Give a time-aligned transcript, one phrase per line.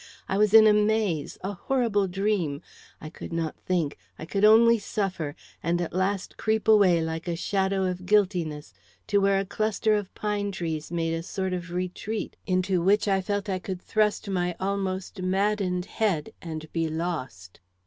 [0.27, 2.63] I was in a maze, a horrible dream;
[2.99, 7.35] I could not think, I could only suffer, and at last creep away like a
[7.35, 8.73] shadow of guiltiness
[9.05, 13.21] to where a cluster of pine trees made a sort of retreat into which I
[13.21, 17.59] felt I could thrust my almost maddened head and be lost.